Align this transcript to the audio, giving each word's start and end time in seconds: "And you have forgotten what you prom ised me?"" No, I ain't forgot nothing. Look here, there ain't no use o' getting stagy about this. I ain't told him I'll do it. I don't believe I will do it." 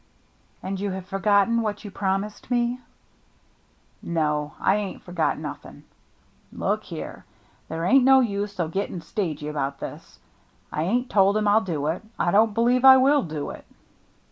"And 0.63 0.79
you 0.79 0.89
have 0.89 1.05
forgotten 1.05 1.61
what 1.61 1.85
you 1.85 1.91
prom 1.91 2.23
ised 2.23 2.49
me?"" 2.49 2.79
No, 4.01 4.53
I 4.59 4.75
ain't 4.77 5.03
forgot 5.03 5.37
nothing. 5.37 5.83
Look 6.51 6.85
here, 6.85 7.23
there 7.69 7.85
ain't 7.85 8.03
no 8.03 8.19
use 8.19 8.59
o' 8.59 8.67
getting 8.67 9.01
stagy 9.01 9.47
about 9.47 9.79
this. 9.79 10.17
I 10.71 10.85
ain't 10.85 11.11
told 11.11 11.37
him 11.37 11.47
I'll 11.47 11.61
do 11.61 11.85
it. 11.85 12.01
I 12.17 12.31
don't 12.31 12.55
believe 12.55 12.83
I 12.83 12.97
will 12.97 13.21
do 13.21 13.51
it." 13.51 13.65